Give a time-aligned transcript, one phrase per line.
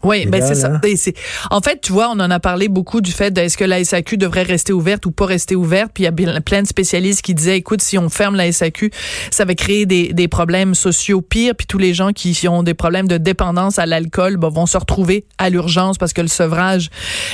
[0.06, 0.80] Oui, ben c'est ça.
[0.84, 1.14] Et c'est-
[1.50, 3.80] En fait, tu vois, on en a parlé beaucoup du fait de est-ce que la
[3.84, 5.90] SAQ devrait rester ouverte ou pas rester ouverte?
[5.92, 8.90] Puis il y a plein de spécialistes qui disaient, écoute, si on ferme la SAQ,
[9.30, 11.54] ça va créer des, des problèmes sociaux pires.
[11.56, 14.78] Puis tous les gens qui ont des problèmes de dépendance à l'alcool ben, vont se
[14.78, 16.90] retrouver à l'urgence parce que le sevrage,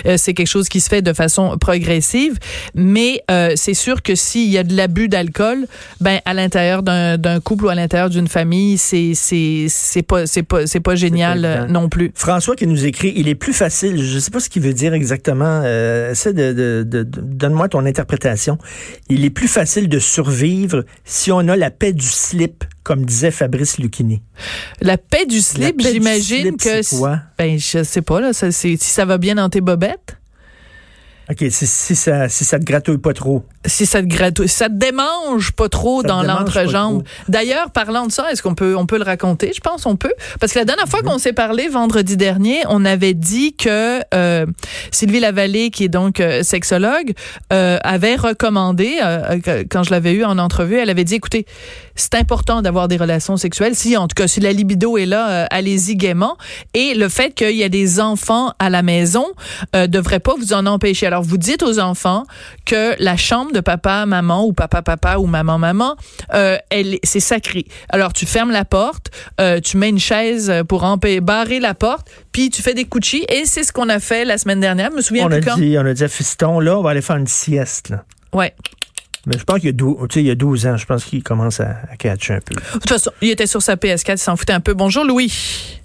[0.07, 2.39] euh, c'est quelque chose qui se fait de façon progressive.
[2.75, 5.67] Mais euh, c'est sûr que s'il y a de l'abus d'alcool,
[6.01, 10.27] ben à l'intérieur d'un d'un couple ou à l'intérieur d'une famille, c'est c'est c'est pas
[10.27, 12.13] c'est pas c'est pas génial euh, non plus.
[12.15, 14.73] François qui nous écrit, il est plus facile, je ne sais pas ce qu'il veut
[14.73, 18.57] dire exactement, euh, de, de- de- de- donne-moi ton interprétation.
[19.09, 23.33] Il est plus facile de survivre si on a la paix du slip, comme disait
[23.33, 24.23] Fabrice Lucchini.
[24.81, 27.19] La paix du slip, j'imagine que quoi?
[27.37, 30.17] ben je sais pas là, ça, si ça va bien dans tes bobettes,
[31.31, 33.45] OK, si, si ça si ça te gratouille pas trop.
[33.65, 37.05] si ça te gratouille, ça te démange pas trop Ça dans l'entrejambe.
[37.29, 39.53] D'ailleurs, parlant de ça, est-ce qu'on peut on peut le raconter?
[39.55, 42.85] Je pense on peut parce que la dernière fois qu'on s'est parlé vendredi dernier, on
[42.85, 44.47] avait dit que euh,
[44.91, 47.13] Sylvie Lavallée qui est donc euh, sexologue
[47.53, 51.47] euh, avait recommandé euh, que- quand je l'avais eu en entrevue, elle avait dit écoutez,
[51.95, 55.31] c'est important d'avoir des relations sexuelles si en tout cas si la libido est là,
[55.31, 56.37] euh, allez-y gaiement
[56.75, 59.27] et le fait qu'il y a des enfants à la maison
[59.75, 61.07] euh, devrait pas vous en empêcher.
[61.07, 62.25] Alors vous dites aux enfants
[62.65, 65.97] que la chambre de papa maman ou papa papa ou maman maman
[66.35, 67.67] euh, elle c'est sacré.
[67.89, 69.11] Alors tu fermes la porte,
[69.41, 70.83] euh, tu mets une chaise pour
[71.23, 74.39] barrer la porte, puis tu fais des couchis et c'est ce qu'on a fait la
[74.39, 74.91] semaine dernière.
[74.91, 75.57] Je me souviens On plus a, quand.
[75.57, 77.91] dit, on a dit à Fiston, là, on va aller faire une sieste.
[77.91, 78.05] Là.
[78.33, 78.55] Ouais.
[79.27, 80.85] Mais je pense qu'il y a, dou- tu sais, il y a 12 ans, je
[80.87, 82.55] pense qu'il commence à, à catcher un peu.
[82.57, 84.75] De toute façon, il était sur sa PS4, il s'en foutait un peu.
[84.75, 85.81] Bonjour Louis.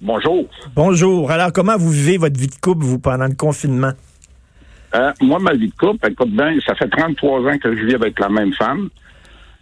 [0.00, 0.46] Bonjour.
[0.74, 1.30] Bonjour.
[1.30, 3.92] Alors, comment vous vivez votre vie de couple, vous, pendant le confinement?
[4.94, 7.94] Euh, moi, ma vie de couple, écoute bien, ça fait 33 ans que je vis
[7.94, 8.88] avec la même femme.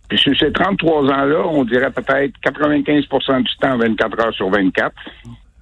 [0.08, 4.94] Puis sur ces 33 ans-là, on dirait peut-être 95% du temps, 24 heures sur 24.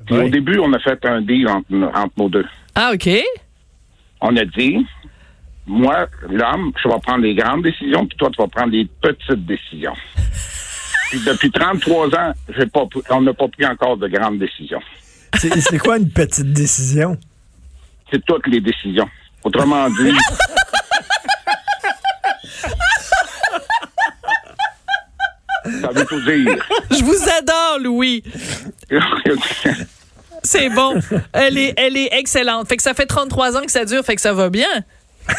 [0.05, 0.25] Puis Ouais.
[0.25, 2.45] au début, on a fait un deal entre, entre nos deux.
[2.75, 3.09] Ah OK.
[4.21, 4.85] On a dit,
[5.67, 9.47] moi, l'homme, je vais prendre les grandes décisions, puis toi, tu vas prendre les petites
[9.47, 9.95] décisions.
[11.11, 14.81] puis depuis 33 ans, j'ai pas, pr- on n'a pas pris encore de grandes décisions.
[15.39, 17.17] C'est c'est quoi une petite décision?
[18.11, 19.09] C'est toutes les décisions.
[19.43, 20.13] Autrement dit,
[25.81, 26.57] ça veut tout dire.
[26.91, 28.23] Je vous adore Louis.
[30.43, 30.95] C'est bon.
[31.33, 32.69] Elle est elle est excellente.
[32.69, 34.69] Fait que ça fait 33 ans que ça dure, fait que ça va bien.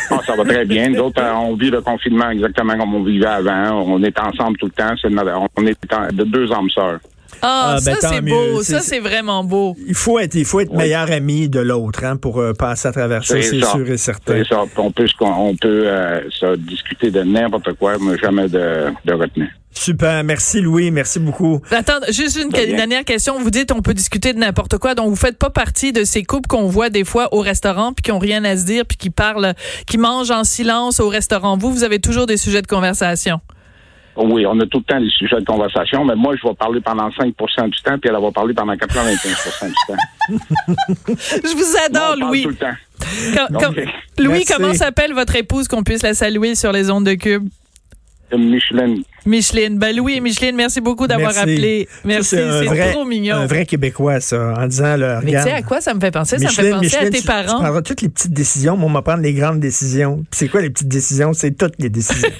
[0.09, 0.89] Ah, ça va très bien.
[0.89, 3.83] Nous autres, euh, on vit le confinement exactement comme on vivait avant.
[3.87, 4.93] On est ensemble tout le temps.
[5.57, 6.99] On est de deux âmes sœurs.
[7.47, 9.75] Ah, Ah, ben, ça c'est beau, ça c'est vraiment beau.
[9.87, 10.77] Il faut être, il faut être Oui.
[10.77, 14.43] meilleur ami de l'autre hein, pour euh, passer à travers ça, c'est sûr et certain.
[14.49, 14.63] Ça.
[14.77, 16.21] On peut, se- on peut euh,
[16.57, 19.49] discuter de n'importe quoi, mais jamais de, de retenue.
[19.77, 20.23] Super.
[20.23, 20.89] Merci, Louis.
[20.89, 21.61] Merci beaucoup.
[21.69, 23.37] Attends, juste une dernière question.
[23.39, 26.23] Vous dites on peut discuter de n'importe quoi, donc vous faites pas partie de ces
[26.23, 28.97] couples qu'on voit des fois au restaurant puis qui ont rien à se dire puis
[28.97, 29.53] qui parlent,
[29.85, 31.57] qui mangent en silence au restaurant.
[31.57, 33.41] Vous, vous avez toujours des sujets de conversation.
[34.17, 36.79] Oui, on a tout le temps les sujets de conversation, mais moi, je vais parler
[36.79, 37.33] pendant 5%
[37.69, 39.95] du temps, puis elle va parler pendant 95% du temps.
[41.09, 42.43] Je vous Moi, adore, on parle Louis.
[42.43, 43.47] tout le temps.
[43.49, 43.75] Donc,
[44.17, 44.53] Louis, Merci.
[44.53, 47.47] comment s'appelle votre épouse qu'on puisse la saluer sur les ondes de Cube?
[48.35, 49.03] Micheline.
[49.25, 49.77] Micheline.
[49.77, 51.39] Ben Louis et Micheline, merci beaucoup d'avoir Merci.
[51.41, 51.87] appelé.
[52.03, 53.35] Merci, un c'est vrai- trop mignon.
[53.35, 56.11] Un vrai Québécois, ça, en disant, là, Mais tu sais à quoi ça me fait
[56.11, 56.37] penser?
[56.39, 57.59] ça me fait Micheline, penser à Micheline, tes tu, tu parents.
[57.61, 60.17] prendras toutes les petites décisions, moi, on va prendre les grandes décisions.
[60.31, 61.33] Puis c'est quoi les petites décisions?
[61.33, 62.29] C'est toutes les décisions.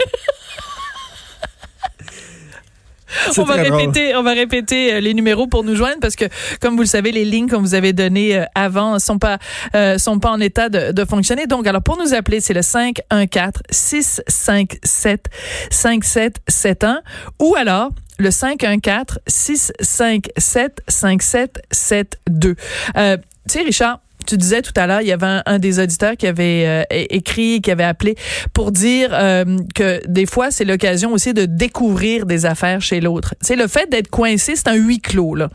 [3.38, 6.26] on va répéter, on va répéter euh, les numéros pour nous joindre parce que,
[6.62, 9.38] comme vous le savez, les lignes qu'on vous avait données euh, avant sont pas
[9.76, 11.48] euh, sont pas en état de, de, fonctionner.
[11.48, 15.28] Donc, alors pour nous appeler, c'est le 514 657
[15.70, 17.02] 5771
[17.40, 22.56] ou alors le 514 657 5772.
[22.98, 26.18] Euh, tu sais, Richard, tu disais tout à l'heure, il y avait un, des auditeurs
[26.18, 28.16] qui avait euh, écrit, qui avait appelé
[28.54, 33.36] pour dire euh, que des fois, c'est l'occasion aussi de découvrir des affaires chez l'autre.
[33.42, 35.36] C'est le fait d'être coincé, c'est un huis clos.
[35.36, 35.50] Là.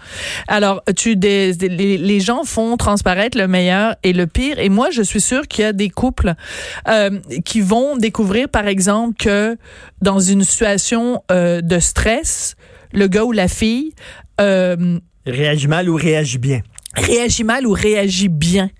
[0.49, 4.59] Alors, tu des, les, gens font transparaître le meilleur et le pire.
[4.59, 6.35] Et moi, je suis sûre qu'il y a des couples
[6.89, 9.57] euh, qui vont découvrir, par exemple, que
[10.03, 12.57] dans une situation de stress,
[12.93, 13.93] le gars ou la fille
[15.27, 16.61] réagit mal ou réagit bien
[16.95, 18.71] réagit mal ou réagit bien.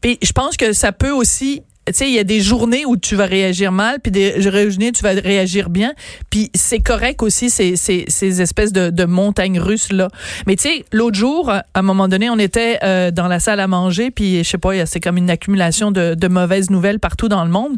[0.00, 2.96] Puis je pense que ça peut aussi tu sais, il y a des journées où
[2.96, 5.94] tu vas réagir mal, puis des journées où tu vas réagir bien.
[6.30, 10.08] Puis c'est correct aussi, ces, ces, ces espèces de, de montagnes russes là.
[10.46, 13.58] Mais tu sais, l'autre jour, à un moment donné, on était euh, dans la salle
[13.58, 17.28] à manger, puis je sais pas, c'est comme une accumulation de, de, mauvaises nouvelles partout
[17.28, 17.76] dans le monde.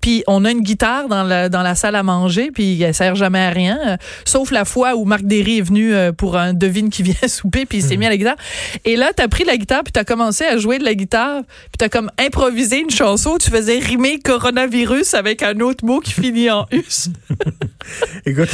[0.00, 3.14] Puis on a une guitare dans la, dans la salle à manger, puis elle sert
[3.14, 6.54] jamais à rien, euh, sauf la fois où Marc Derry est venu euh, pour un
[6.54, 8.00] devine qui vient souper, puis il s'est hmm.
[8.00, 8.36] mis à la guitare.
[8.84, 11.78] Et là, t'as pris la guitare, puis t'as commencé à jouer de la guitare, puis
[11.78, 16.50] t'as comme improvisé une chanson tu faisais rimer coronavirus avec un autre mot qui finit
[16.50, 17.10] en us.
[18.26, 18.48] Écoute,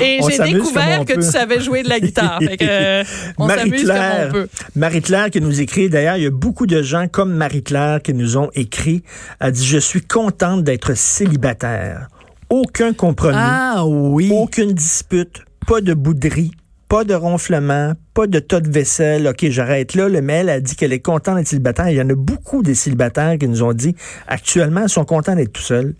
[0.00, 2.40] Et j'ai découvert que tu savais jouer de la guitare.
[2.60, 3.04] Euh,
[3.38, 4.32] on Marie-Claire,
[4.74, 8.36] Marie-Claire qui nous écrit, d'ailleurs, il y a beaucoup de gens comme Marie-Claire qui nous
[8.36, 9.04] ont écrit,
[9.38, 12.08] a dit, je suis contente d'être célibataire.
[12.50, 13.36] Aucun compromis.
[13.38, 14.30] Ah oui.
[14.32, 15.44] Aucune dispute.
[15.66, 16.52] Pas de bouderie
[16.88, 19.26] pas de ronflement, pas de tas de vaisselle.
[19.26, 20.08] OK, j'arrête là.
[20.08, 21.88] Le mail a dit qu'elle est contente d'être célibataire.
[21.88, 23.94] Il y en a beaucoup des célibataires qui nous ont dit
[24.26, 25.94] actuellement, ils sont contents d'être tout seuls.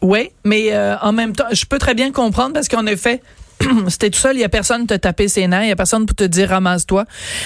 [0.00, 3.20] Oui, mais euh, en même temps, je peux très bien comprendre parce qu'en effet,
[3.88, 5.76] c'était tout seul, il y a personne pour te taper ses nerfs, il y a
[5.76, 7.04] personne pour te dire ramasse-toi.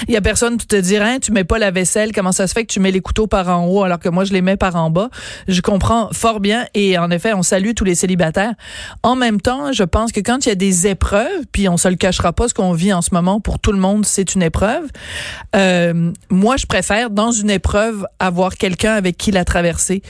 [0.08, 2.46] Il y a personne pour te dire hein, tu mets pas la vaisselle, comment ça
[2.46, 4.42] se fait que tu mets les couteaux par en haut alors que moi je les
[4.42, 5.10] mets par en bas?
[5.48, 8.54] Je comprends fort bien et en effet, on salue tous les célibataires.
[9.02, 11.88] En même temps, je pense que quand il y a des épreuves, puis on se
[11.88, 14.42] le cachera pas ce qu'on vit en ce moment pour tout le monde, c'est une
[14.42, 14.84] épreuve.
[15.54, 20.02] Euh, moi, je préfère dans une épreuve avoir quelqu'un avec qui la traverser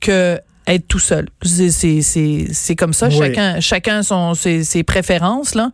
[0.00, 1.28] que être tout seul.
[1.42, 3.10] C'est comme ça.
[3.10, 5.70] Chacun, chacun son, ses, ses, préférences, là.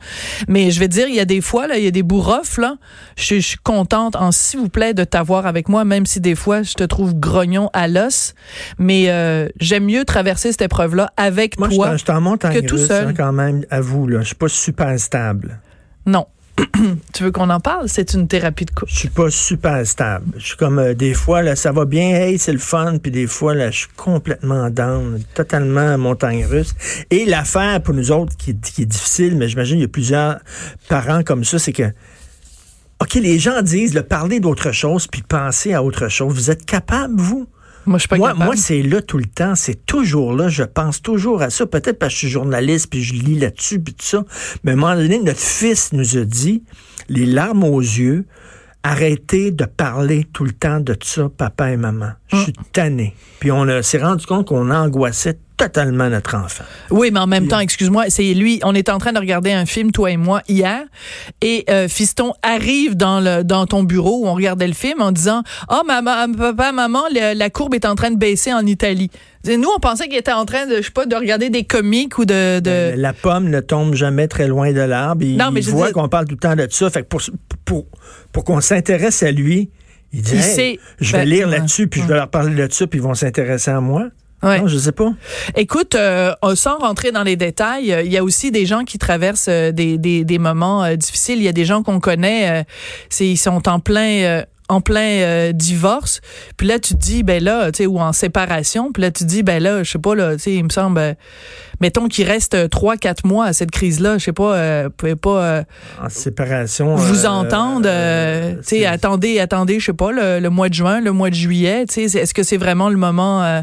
[0.49, 2.59] Mais je vais dire, il y a des fois, là, il y a des bourrofs,
[2.59, 2.77] là.
[3.17, 6.63] Je, suis contente, en s'il vous plaît, de t'avoir avec moi, même si des fois,
[6.63, 8.35] je te trouve grognon à l'os.
[8.79, 13.09] Mais euh, j'aime mieux traverser cette épreuve-là avec moi, toi je t'en que tout seul.
[13.09, 14.21] Hein, quand même, à vous, là.
[14.21, 15.61] Je suis pas super stable.
[16.07, 16.27] Non.
[17.13, 17.89] tu veux qu'on en parle?
[17.89, 18.91] C'est une thérapie de couple.
[18.93, 20.27] Je suis pas super stable.
[20.37, 23.11] Je suis comme euh, des fois, là, ça va bien, hey, c'est le fun, puis
[23.11, 26.75] des fois, là, je suis complètement down, totalement montagne russe.
[27.11, 30.39] Et l'affaire pour nous autres qui, est difficile, mais j'imagine il y a plusieurs
[30.89, 31.93] parents comme ça, c'est que
[33.01, 36.33] OK, les gens disent le parler d'autre chose puis penser à autre chose.
[36.35, 37.47] Vous êtes capable, vous?
[37.87, 39.55] Moi, je suis pas moi, c'est là tout le temps.
[39.55, 40.49] C'est toujours là.
[40.49, 41.67] Je pense toujours à ça.
[41.67, 44.25] Peut-être parce que je suis journaliste puis je lis là-dessus puis tout ça.
[44.63, 46.63] Mais à un moment donné, notre fils nous a dit,
[47.09, 48.25] les larmes aux yeux,
[48.83, 52.11] arrêtez de parler tout le temps de ça, papa et maman.
[52.29, 52.65] Je suis hum.
[52.73, 53.15] tanné.
[53.41, 56.65] Puis on s'est rendu compte qu'on angoissait totalement notre enfant.
[56.91, 58.61] Oui, mais en même temps, excuse-moi, c'est lui.
[58.65, 60.83] On est en train de regarder un film, toi et moi, hier,
[61.41, 65.13] et euh, Fiston arrive dans le dans ton bureau où on regardait le film en
[65.13, 69.11] disant, oh maman, papa, maman, la, courbe est en train de baisser en Italie.
[69.47, 72.19] Nous, on pensait qu'il était en train de, je sais pas, de regarder des comiques
[72.19, 72.61] ou de.
[72.61, 75.23] Ben, la pomme ne tombe jamais très loin de l'arbre.
[75.23, 76.91] Il, non, mais il voit qu'on parle tout le temps de ça.
[76.91, 77.21] Fait que pour
[77.65, 77.87] pour
[78.33, 79.71] pour qu'on s'intéresse à lui.
[80.17, 83.01] Il dit, je vais ben, lire là-dessus, puis je vais leur parler de ça, puis
[83.01, 84.11] ils vont s'intéresser à moi.
[84.43, 84.61] Ouais.
[84.61, 85.13] Non, je sais pas.
[85.57, 88.99] Écoute, euh, sans rentrer dans les détails, euh, il y a aussi des gens qui
[88.99, 91.39] traversent euh, des, des, des, moments difficiles.
[91.39, 92.67] Il y a des gens qu'on connaît,
[93.09, 96.21] c'est ils sont en plein en plein euh, divorce,
[96.57, 99.25] puis là tu te dis ben là, tu sais ou en séparation, puis là tu
[99.25, 101.15] te dis ben là, je sais pas là, tu sais, il me semble euh,
[101.81, 105.45] mettons qu'il reste trois quatre mois à cette crise-là, je sais pas euh, pouvez pas
[105.45, 105.65] euh,
[106.03, 107.89] en séparation vous entendre
[108.61, 111.85] tu sais attendez attendez, je sais pas le, mois de juin, le mois de juillet,
[111.87, 113.63] tu sais est-ce que c'est vraiment le moment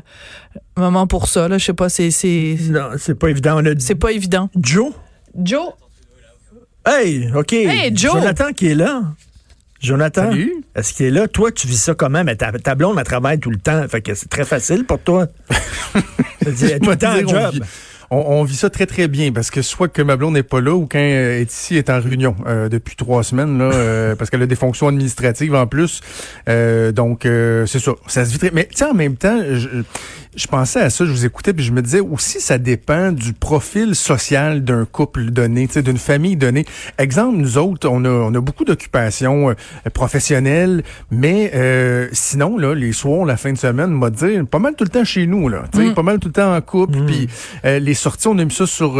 [0.77, 4.11] moment pour ça là, je sais pas c'est c'est Non, c'est pas évident, C'est pas
[4.11, 4.49] évident.
[4.55, 4.93] Joe?
[5.41, 5.73] Joe?
[6.85, 7.53] Hey, OK.
[7.53, 8.13] Hey, Joe.
[8.13, 9.03] Jonathan qui est là.
[9.81, 10.31] Jonathan,
[10.75, 11.27] est-ce qu'il est là?
[11.27, 12.23] Toi, tu vis ça comment?
[12.23, 13.87] Mais ta, ta blonde, elle travaille tout le temps.
[13.87, 15.27] Fait que c'est très facile pour toi.
[16.43, 16.91] tout
[17.27, 17.63] job
[18.11, 20.75] on, vit ça très, très bien parce que soit que ma blonde n'est pas là
[20.75, 24.15] ou quand elle est ici, elle est en réunion euh, depuis trois semaines, là, euh,
[24.17, 26.01] parce qu'elle a des fonctions administratives en plus.
[26.49, 27.93] Euh, donc, c'est ça.
[28.07, 28.51] Ça se vit très...
[28.51, 29.83] Mais tu sais, en même temps, je
[30.47, 33.95] pensais à ça, je vous écoutais, puis je me disais aussi, ça dépend du profil
[33.95, 36.65] social d'un couple donné, d'une famille donnée.
[36.97, 39.53] Exemple, nous autres, on a, on a beaucoup d'occupations euh,
[39.93, 44.75] professionnelles, mais euh, sinon, là, les soirs, la fin de semaine, m'a dit, pas mal
[44.75, 45.93] tout le temps chez nous, là, mm.
[45.93, 47.05] pas mal tout le temps en couple, mm.
[47.05, 47.27] puis
[47.65, 48.91] euh, les sorties, on a mis ça sur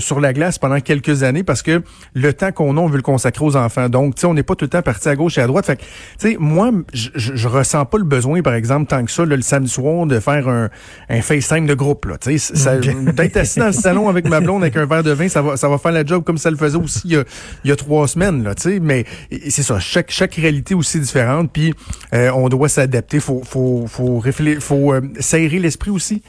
[0.00, 1.82] sur la glace pendant quelques années parce que
[2.14, 3.88] le temps qu'on a, on veut le consacrer aux enfants.
[3.88, 5.66] Donc, tu sais, on n'est pas tout le temps parti à gauche et à droite.
[5.66, 5.84] Fait tu
[6.18, 9.70] sais, moi, je, je, ressens pas le besoin, par exemple, tant que ça, le samedi
[9.70, 10.59] soir, de faire un,
[11.08, 12.06] un FaceTime de groupe.
[12.06, 15.42] Là, d'être assis dans le salon avec ma blonde avec un verre de vin, ça
[15.42, 17.24] va, ça va faire la job comme ça le faisait aussi il y a,
[17.64, 18.42] il y a trois semaines.
[18.42, 19.04] Là, mais
[19.48, 21.50] c'est ça, chaque, chaque réalité aussi différente.
[21.52, 21.74] Puis
[22.14, 23.20] euh, on doit s'adapter.
[23.20, 26.22] Faut, faut, faut réfléchir, faut euh, s'aérer l'esprit aussi.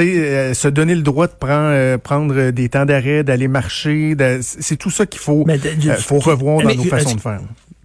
[0.00, 4.76] Euh, se donner le droit de prendre, euh, prendre des temps d'arrêt, d'aller marcher, c'est
[4.76, 5.46] tout ça qu'il faut,
[5.98, 7.40] faut revoir dans nos façons de faire.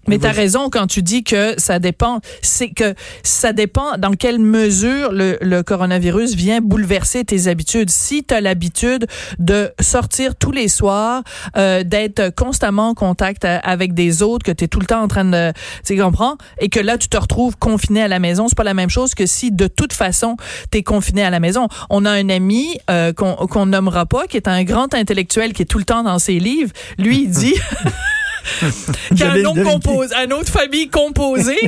[0.10, 2.20] Mais tu as raison quand tu dis que ça dépend.
[2.42, 7.92] C'est que ça dépend dans quelle mesure le, le coronavirus vient bouleverser tes habitudes.
[7.92, 9.06] Si tu as l'habitude
[9.38, 11.22] de sortir tous les soirs,
[11.58, 15.08] euh, d'être constamment en contact avec des autres, que tu es tout le temps en
[15.08, 15.54] train de...
[15.86, 16.38] Tu comprends?
[16.60, 19.14] Et que là, tu te retrouves confiné à la maison, c'est pas la même chose
[19.14, 20.38] que si de toute façon,
[20.72, 21.68] tu es confiné à la maison.
[21.92, 25.66] On a un ami euh, qu'on nommera pas, qui est un grand intellectuel qui est
[25.66, 26.72] tout le temps dans ses livres.
[26.98, 27.54] Lui, il dit...
[29.16, 31.60] qui a un nom composé, un autre famille composée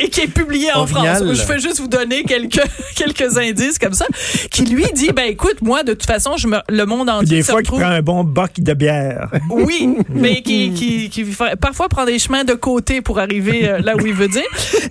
[0.00, 1.18] et qui est publié en France.
[1.20, 2.62] Je vais juste vous donner quelques
[2.96, 4.06] quelques indices comme ça.
[4.50, 7.42] Qui lui dit ben écoute moi de toute façon je me, le monde entier des
[7.42, 9.30] fois qui prend un bon boc de bière.
[9.50, 11.24] Oui, mais qui, qui, qui
[11.60, 14.42] parfois prend des chemins de côté pour arriver euh, là où il veut dire.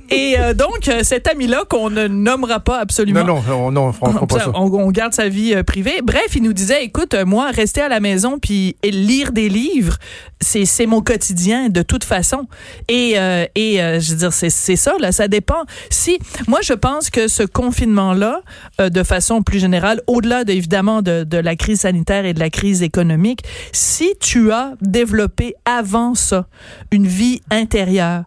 [0.09, 3.23] Et euh, donc euh, cet ami là qu'on ne nommera pas absolument.
[3.23, 4.51] Non non non, on, pas ça.
[4.53, 6.01] On, garde sa vie privée.
[6.03, 9.97] Bref, il nous disait écoute moi rester à la maison puis lire des livres
[10.41, 12.47] c'est mon quotidien de toute façon.
[12.89, 15.63] Et, euh, et euh, je veux dire, c'est ça, là, ça dépend.
[15.89, 18.41] Si, moi, je pense que ce confinement-là,
[18.79, 22.39] euh, de façon plus générale, au-delà de, évidemment de, de la crise sanitaire et de
[22.39, 26.47] la crise économique, si tu as développé avant ça
[26.91, 28.25] une vie intérieure,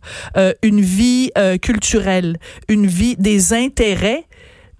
[0.62, 1.30] une vie
[1.61, 4.25] culturelle, une vie des intérêts,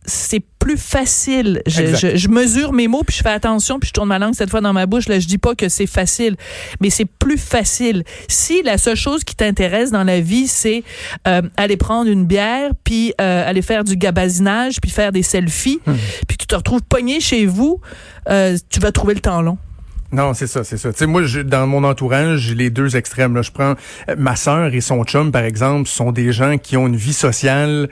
[0.07, 1.63] c'est plus facile.
[1.67, 4.51] Je, je, mesure mes mots, puis je fais attention, puis je tourne ma langue cette
[4.51, 5.09] fois dans ma bouche.
[5.09, 6.37] Là, je dis pas que c'est facile,
[6.81, 8.05] mais c'est plus facile.
[8.29, 10.83] Si la seule chose qui t'intéresse dans la vie, c'est
[11.27, 15.81] euh, aller prendre une bière, puis euh, aller faire du gabazinage, puis faire des selfies,
[15.87, 15.97] hum.
[16.29, 17.81] puis tu te retrouves pogné chez vous,
[18.29, 19.59] euh, tu vas trouver le temps long.
[20.13, 20.93] Non, c'est ça, c'est ça.
[20.93, 23.35] Tu sais, moi, je, dans mon entourage, j'ai les deux extrêmes.
[23.35, 23.43] Là.
[23.43, 23.75] Je prends
[24.17, 27.89] ma sœur et son chum, par exemple, sont des gens qui ont une vie sociale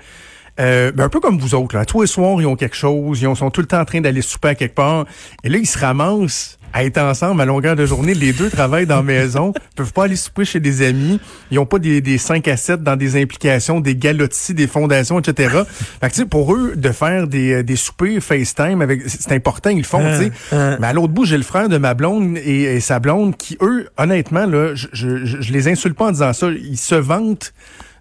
[0.61, 1.85] euh, ben un peu comme vous autres, là.
[1.85, 4.23] Tous les soirs, ils ont quelque chose, ils sont tout le temps en train d'aller
[4.23, 5.07] souper à quelque part.
[5.45, 8.15] Et là, ils se ramassent à être ensemble à longueur de journée.
[8.15, 11.21] Les deux travaillent dans la maison, peuvent pas aller souper chez des amis.
[11.51, 15.19] Ils ont pas des, des 5 à 7 dans des implications, des galotis, des fondations,
[15.21, 15.63] etc.
[16.01, 19.85] Fait que, pour eux, de faire des, des soupers FaceTime, avec c'est important, ils le
[19.85, 19.99] font.
[19.99, 20.33] tu sais.
[20.53, 20.77] Hein, hein.
[20.81, 23.89] Mais à l'autre bout, j'ai le frère de ma blonde et, sa blonde qui, eux,
[23.97, 26.49] honnêtement, là, je, je, je les insulte pas en disant ça.
[26.49, 27.53] Ils se vantent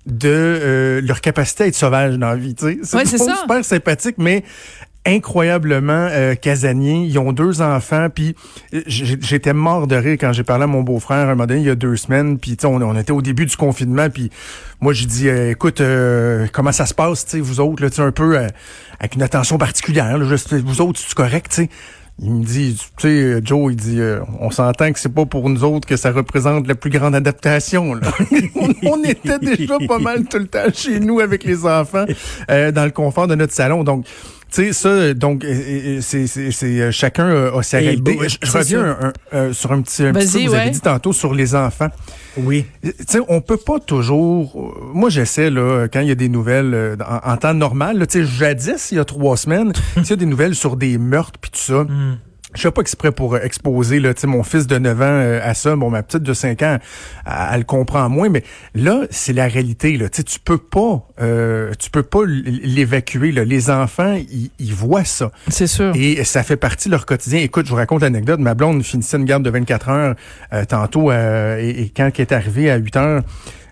[0.05, 2.55] de euh, leur capacité à être sauvage dans la vie.
[2.57, 4.43] C'est super sympathique, mais
[5.05, 7.05] incroyablement euh, casanier.
[7.07, 8.35] Ils ont deux enfants, puis
[8.73, 11.67] euh, j'étais mort de rire quand j'ai parlé à mon beau-frère un moment donné, il
[11.67, 14.29] y a deux semaines, puis on, on était au début du confinement, puis
[14.79, 15.81] moi j'ai dit, euh, écoute,
[16.53, 18.37] comment ça se passe, vous autres, là, un peu
[18.99, 21.69] avec une attention particulière, là, vous autres, c'est correct, tu sais?
[22.19, 25.49] Il me dit, tu sais, Joe, il dit, euh, on s'entend que c'est pas pour
[25.49, 27.93] nous autres que ça représente la plus grande adaptation.
[28.83, 32.05] On, était déjà pas mal tout le temps chez nous avec les enfants,
[32.51, 33.83] euh, dans le confort de notre salon.
[33.83, 34.05] Donc,
[34.51, 35.45] tu sais, ça, donc,
[36.01, 38.17] c'est, c'est, chacun a, sa réalité.
[38.27, 39.13] je, reviens
[39.53, 41.89] sur un petit, un petit que vous avez dit tantôt sur les enfants.
[42.37, 42.65] Oui.
[42.83, 44.75] Tu sais, on peut pas toujours.
[44.93, 48.05] Moi, j'essaie là quand il y a des nouvelles en, temps normal.
[48.07, 50.97] Tu sais, jadis, il y a trois semaines, il y a des nouvelles sur des
[50.97, 51.83] meurtres puis tout ça.
[51.83, 52.17] Hmm
[52.53, 55.53] je fais pas exprès pour euh, exposer là, mon fils de 9 ans euh, à
[55.53, 55.75] ça.
[55.75, 56.77] Bon, ma petite de 5 ans,
[57.25, 58.43] elle, le comprend moins, mais
[58.75, 59.97] là, c'est la réalité.
[59.97, 60.09] Là.
[60.09, 63.31] Tu peux pas euh, tu peux pas l'évacuer.
[63.31, 64.17] Les enfants,
[64.59, 65.31] ils, voient ça.
[65.47, 65.93] C'est sûr.
[65.95, 67.39] Et ça fait partie de leur quotidien.
[67.39, 68.39] Écoute, je vous raconte l'anecdote.
[68.39, 70.15] Ma blonde finissait une garde de 24 heures
[70.67, 73.21] tantôt et, quand elle est arrivée à 8 heures,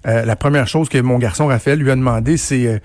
[0.06, 2.82] la première chose que mon garçon Raphaël lui a demandé, c'est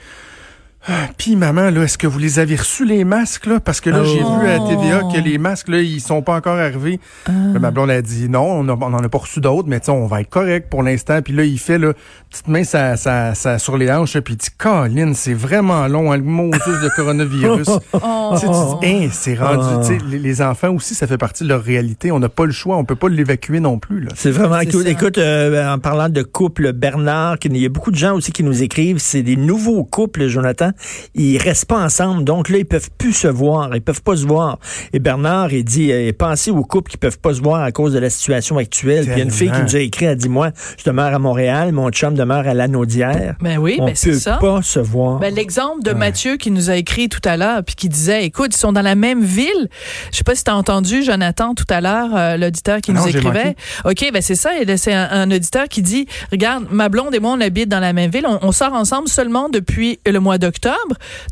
[0.86, 3.58] ah, puis maman, là, est-ce que vous les avez reçus les masques là?
[3.58, 6.58] Parce que là, j'ai vu à TVA que les masques là, ils sont pas encore
[6.58, 7.00] arrivés.
[7.26, 7.32] Ah.
[7.58, 10.20] ma blonde a dit non, on, a, en a pas reçu d'autres, mais on va
[10.20, 11.22] être correct pour l'instant.
[11.22, 11.94] Puis là, il fait là,
[12.28, 16.12] petite main ça, ça, ça sur les hanches, puis il dit Colin, c'est vraiment long,
[16.12, 17.68] hein, le Moses de coronavirus.
[17.94, 18.34] oh.
[18.82, 19.86] Tu c'est rendu.
[19.86, 22.12] sais, Les, enfants aussi, ça fait partie de leur réalité.
[22.12, 24.06] On n'a pas le choix, on peut pas l'évacuer non plus.
[24.16, 24.86] C'est vraiment cool.
[24.86, 28.42] Écoute, euh, en parlant de couple Bernard, il y a beaucoup de gens aussi qui
[28.42, 28.98] nous écrivent.
[28.98, 30.73] C'est des nouveaux couples, Jonathan
[31.14, 32.24] ils restent pas ensemble.
[32.24, 33.74] Donc là, ils peuvent plus se voir.
[33.74, 34.58] Ils peuvent pas se voir.
[34.92, 37.92] Et Bernard, il dit, euh, pensez aux couples qui peuvent pas se voir à cause
[37.92, 39.04] de la situation actuelle.
[39.04, 41.12] Puis il y a une fille qui nous a écrit, elle dit, moi, je demeure
[41.14, 43.34] à Montréal, mon chum demeure à Lanaudière.
[43.40, 44.38] Ben oui, On ben c'est peut ça.
[44.40, 45.18] pas se voir.
[45.20, 48.54] Ben, L'exemple de Mathieu qui nous a écrit tout à l'heure, puis qui disait, écoute,
[48.54, 49.68] ils sont dans la même ville.
[50.12, 53.00] Je sais pas si tu as entendu, Jonathan, tout à l'heure, euh, l'auditeur qui Ah
[53.00, 53.56] nous écrivait.
[53.84, 54.50] OK, ben c'est ça.
[54.76, 57.92] C'est un, un auditeur qui dit, regarde, ma blonde et moi, on habite dans la
[57.92, 58.26] même ville.
[58.26, 60.63] On, on sort ensemble seulement depuis le mois d'octobre.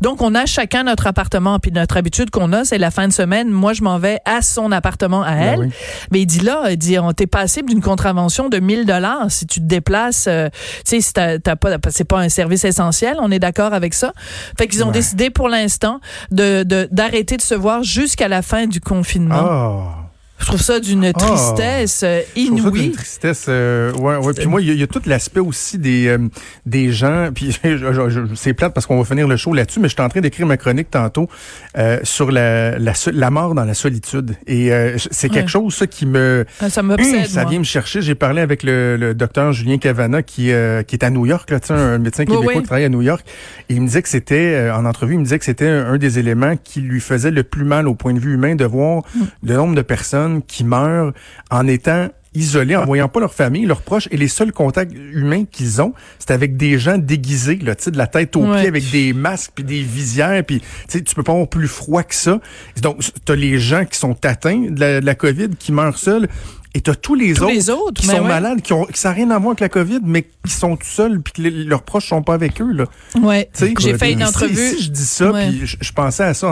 [0.01, 1.59] Donc, on a chacun notre appartement.
[1.59, 3.49] Puis notre habitude qu'on a, c'est la fin de semaine.
[3.49, 5.59] Moi, je m'en vais à son appartement à elle.
[5.59, 5.69] oui.
[6.11, 9.45] Mais il dit là, il dit, on t'est passible d'une contravention de 1000 dollars si
[9.47, 10.25] tu te déplaces.
[10.27, 13.17] euh, tu sais, si t'as t'as pas, c'est pas un service essentiel.
[13.19, 14.13] On est d'accord avec ça.
[14.57, 14.93] Fait qu'ils ont Ouais.
[14.93, 15.99] décidé pour l'instant
[16.31, 19.35] de de- d'arrêter de, se voir jusqu'à la fin du confinement.
[19.35, 20.02] Ah.
[20.39, 22.91] Je trouve ça d'une tristesse euh, inouïe.
[22.91, 23.45] tristesse.
[23.47, 24.33] euh, ouais, ouais.
[24.33, 26.17] Puis moi, il y, a- il y a tout l'aspect aussi des euh,
[26.65, 27.29] des gens.
[27.33, 27.57] Puis
[28.35, 30.45] c'est plate parce qu'on va finir le show là-dessus, mais je suis en train d'écrire
[30.45, 31.29] ma chronique tantôt
[31.77, 34.35] euh, sur la, la mort dans la solitude.
[34.45, 34.69] Et
[35.11, 35.47] c'est quelque Ouais.
[35.47, 37.49] chose ça qui me Ah, Ça m'obsède, ça moi.
[37.51, 38.01] vient me chercher.
[38.01, 40.45] J'ai parlé avec le, le docteur Julien Cavana qui,
[40.87, 42.61] qui est à New York, là, un médecin Oui, québécois oui.
[42.61, 43.25] qui travaille à New York.
[43.69, 45.97] Et il me disait que c'était, en entrevue, il me disait que c'était un, un
[45.97, 49.03] des éléments qui lui faisait le plus mal au point de vue humain de voir
[49.15, 49.19] Mm.
[49.43, 51.13] le nombre de personnes qui meurent
[51.51, 55.45] en étant isolés, en voyant pas leur famille, leurs proches, et les seuls contacts humains
[55.45, 58.59] qu'ils ont, c'est avec des gens déguisés, là, de la tête aux Ouais.
[58.59, 62.15] pieds, avec des masques puis des visières, puis tu peux pas avoir plus froid que
[62.15, 62.39] ça.
[62.81, 66.27] Donc, t'as les gens qui sont atteints de la, de la COVID, qui meurent seuls,
[66.75, 68.27] et t'as tous les Tous autres, les autres, qui sont ouais.
[68.27, 70.75] malades, qui ont, qui ça n'a rien à voir avec la COVID, mais qui sont
[70.75, 72.85] tout seuls, puis que les- leurs proches sont pas avec eux, là.
[73.21, 73.47] Ouais.
[73.79, 74.55] J'ai fait une entrevue.
[74.55, 76.51] Si, je dis ça, puis je, je pensais à ça, en-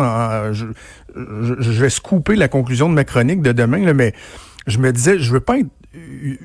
[0.50, 0.68] en- je,
[1.16, 4.14] je, je vais scooper la conclusion de ma chronique de demain, là, mais
[4.68, 6.36] je me disais, je veux pas être euh,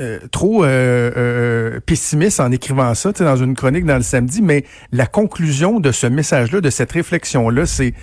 [0.00, 4.02] euh, trop euh, euh, pessimiste en écrivant ça, tu sais, dans une chronique dans le
[4.02, 7.94] samedi, mais la conclusion de ce message-là, de cette réflexion-là, c'est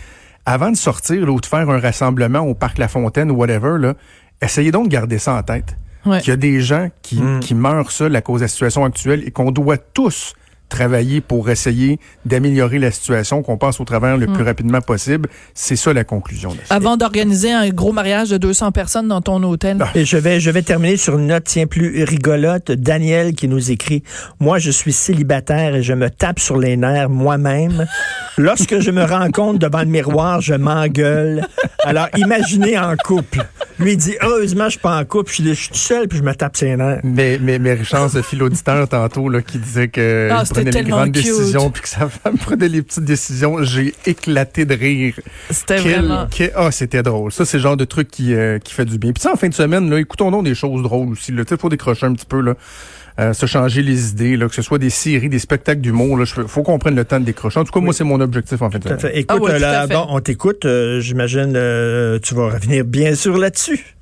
[0.46, 3.78] avant de sortir là, ou de faire un rassemblement au parc La Fontaine ou whatever,
[3.78, 3.94] là,
[4.42, 5.76] essayez donc de garder ça en tête.
[6.06, 6.20] Ouais.
[6.20, 7.40] Qu'il y a des gens qui, Mm.
[7.42, 10.34] qui meurent seuls à cause de la situation actuelle et qu'on doit tous
[10.72, 15.30] travailler pour essayer d'améliorer la situation, qu'on passe au travers le plus rapidement possible.
[15.54, 16.52] C'est ça la conclusion.
[16.52, 16.74] de ça.
[16.74, 19.78] Avant d'organiser un gros mariage de 200 personnes dans ton hôtel.
[19.82, 19.90] Ah.
[19.94, 22.72] Et je vais, je vais terminer sur une note, tiens, plus rigolote.
[22.72, 24.02] Daniel qui nous écrit,
[24.40, 27.86] moi, je suis célibataire et je me tape sur les nerfs moi-même.
[28.38, 31.46] Lorsque je me rends compte devant le miroir, je m'engueule.
[31.84, 33.46] Alors, imaginez en couple.
[33.80, 36.08] Lui il dit, heureusement, je suis pas en couple, je suis, je suis tout seul
[36.08, 37.02] puis je me tape ses nerfs.
[37.04, 40.90] Mais, mais, mais Richard, ce fil auditeur tantôt, là, qui disait que Ah, prenait les
[40.90, 41.24] grandes cute.
[41.24, 45.16] décisions puis que sa femme prenait les petites décisions, j'ai éclaté de rire.
[45.50, 46.28] C'était vraiment.
[46.30, 47.32] quel- ah, c'était drôle.
[47.32, 49.12] Ça, c'est le genre de truc qui, euh, qui fait du bien.
[49.12, 51.32] Puis ça, en fin de semaine, là, écoutons donc des choses drôles aussi.
[51.38, 52.56] Il faut décrocher un petit peu, là.
[53.20, 56.18] Euh, se changer les idées, là, que ce soit des séries, des spectacles d'humour.
[56.22, 57.60] Il faut qu'on prenne le temps de décrocher.
[57.60, 59.14] En tout cas, moi, c'est mon objectif en fin de Tout à semaine.
[59.14, 59.20] fait.
[59.20, 59.94] Écoute, Ah ouais, tout là, à fait.
[59.94, 60.64] bon, on t'écoute.
[60.66, 63.96] euh, J'imagine, euh, tu vas revenir bien sûr là-dessus.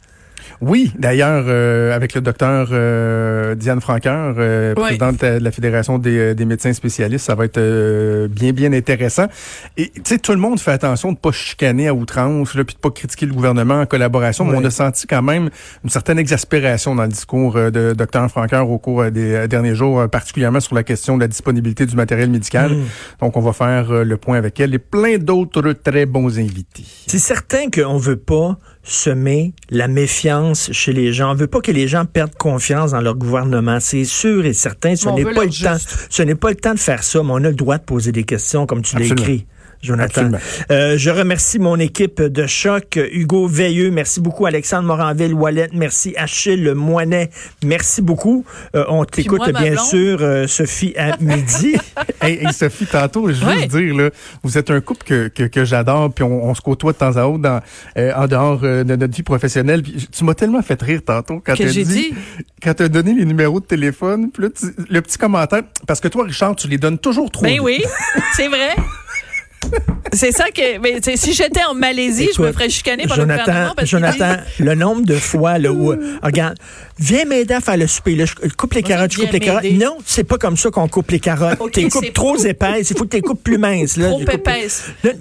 [0.62, 4.84] Oui, d'ailleurs, euh, avec le docteur euh, Diane Franqueur, euh, Oui.
[4.84, 9.28] présidente de la Fédération des, des médecins spécialistes, ça va être euh, bien, bien intéressant.
[9.78, 12.76] Et tu sais, tout le monde fait attention de pas chicaner à outrance, là, puis
[12.76, 15.50] de pas critiquer le gouvernement en collaboration, mais on a senti quand même
[15.84, 19.48] une certaine exaspération dans le discours euh, de docteur Franqueur au cours euh, des euh,
[19.48, 22.72] derniers jours, euh, particulièrement sur la question de la disponibilité du matériel médical.
[22.74, 22.84] Mm.
[23.22, 26.84] Donc, on va faire euh, le point avec elle et plein d'autres très bons invités.
[27.08, 31.32] C'est certain qu'on veut pas semer la méfiance chez les gens.
[31.32, 33.80] On veut pas que les gens perdent confiance dans leur gouvernement.
[33.80, 34.96] C'est sûr et certain.
[34.96, 35.78] Ce n'est pas le temps.
[36.10, 38.12] Ce n'est pas le temps de faire ça, mais on a le droit de poser
[38.12, 39.46] des questions comme tu écrit.
[39.82, 40.32] Jonathan.
[40.72, 46.14] Euh, je remercie mon équipe de choc, Hugo Veilleux, merci beaucoup, Alexandre Moranville, Wallet, merci,
[46.18, 47.30] Achille Moinet,
[47.64, 48.44] merci beaucoup.
[48.76, 49.86] Euh, on t'écoute bien blonde.
[49.86, 51.76] sûr, euh, Sophie, à midi.
[52.22, 54.10] Hey, hey, Sophie, tantôt, je veux dire, là,
[54.44, 57.16] vous êtes un couple que, que, que j'adore, puis on, on se côtoie de temps
[57.16, 57.62] à autre dans,
[57.98, 59.82] euh, en dehors euh, de notre vie professionnelle.
[59.84, 62.14] Puis tu m'as tellement fait rire tantôt quand tu j'ai dit, dit.
[62.62, 66.00] quand tu as donné les numéros de téléphone, puis là, tu- le petit commentaire, parce
[66.00, 67.62] que toi, Richard, tu les donnes toujours trop Ben vite.
[67.62, 67.84] oui,
[68.36, 68.76] c'est vrai.
[70.14, 70.80] C'est ça que.
[70.80, 73.74] Mais tu si j'étais en Malaisie, je me ferais chicaner par le Jonathan, gouvernement.
[73.76, 76.58] parce Jonathan, le nombre de fois là, où, regarde,
[76.98, 78.16] viens m'aider à faire le souper.
[78.16, 79.66] Là, je coupe les carottes, je coupe les carottes.
[79.74, 81.60] Non, c'est pas comme ça qu'on coupe les carottes.
[81.60, 82.90] Ok, t'es c'est coupes trop épaisses.
[82.90, 83.98] Il faut que t'es coupes plus minces.
[83.98, 84.08] Là.
[84.10, 84.86] Trop Je coupe- épaisse.
[85.04, 85.12] Là,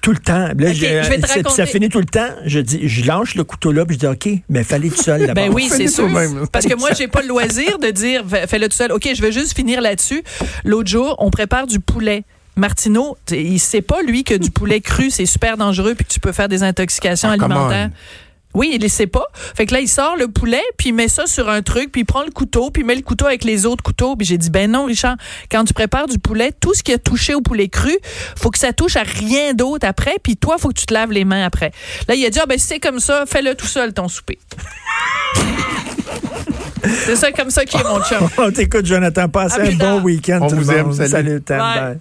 [0.00, 0.48] tout le temps.
[0.58, 1.66] Là, je vais te ça- puis ça raconter.
[1.66, 2.30] finit tout le temps.
[2.46, 5.26] Je dis, je lâche le couteau là, puis je dis, OK, mais fallait tout seul
[5.26, 5.34] d'abord.
[5.34, 6.08] Ben oui, c'est sûr.
[6.50, 8.92] Parce que moi, j'ai pas le loisir de dire fais- fais-le tout seul.
[8.92, 10.22] OK, je vais juste finir là-dessus.
[10.64, 12.22] L'autre jour, on prépare du poulet.
[12.56, 16.20] Martineau, il sait pas lui que du poulet cru c'est super dangereux puis que tu
[16.20, 17.90] peux faire des intoxications Ah, alimentaires.
[18.52, 19.26] Oui, il ne sait pas.
[19.54, 22.00] Fait que là, il sort le poulet, puis il met ça sur un truc, puis
[22.00, 24.16] il prend le couteau, puis il met le couteau avec les autres couteaux.
[24.16, 25.16] Puis j'ai dit, ben non, Richard,
[25.52, 27.96] quand tu prépares du poulet, tout ce qui a touché au poulet cru,
[28.36, 31.12] faut que ça touche à rien d'autre après, puis toi, faut que tu te laves
[31.12, 31.70] les mains après.
[32.08, 34.40] Là, il a dit, ah ben c'est comme ça, fais-le tout seul, ton souper.
[36.82, 38.28] C'est ça comme ça qui est mon chum.
[38.38, 39.28] On t'écoute, Jonathan.
[39.28, 40.40] Passe un bon week-end.
[40.42, 40.94] On tout vous monde.
[40.98, 41.08] aime.
[41.08, 41.42] Salut.
[41.46, 42.00] Salut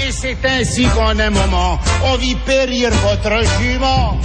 [0.00, 1.78] Et c'est ainsi qu'on un moment.
[2.04, 4.18] On vit périr votre jument.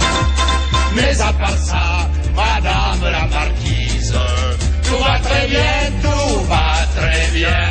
[0.94, 4.12] Mais à part ça, Madame la Marquise,
[4.82, 5.62] tout va très bien,
[6.02, 7.69] tout va très bien.